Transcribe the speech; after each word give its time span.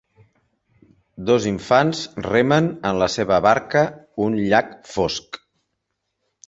Dos 1.29 1.45
infants 1.49 2.01
remen 2.29 2.71
en 2.91 3.03
la 3.03 3.11
seva 3.17 3.41
barca 3.49 3.87
un 4.29 4.43
llac 4.49 4.77
fosc. 4.97 5.43